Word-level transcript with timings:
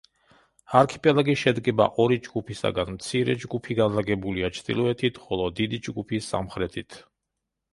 არქიპელაგი 0.77 1.33
შედგება 1.41 1.85
ორი 2.05 2.17
ჯგუფისაგან 2.27 2.89
მცირე 2.95 3.35
ჯგუფი 3.43 3.77
განლაგებულია 3.81 4.51
ჩრდილოეთით, 4.57 5.21
ხოლო 5.27 5.47
დიდი 5.61 5.83
ჯგუფი 5.91 6.23
სამხრეთით. 6.31 6.99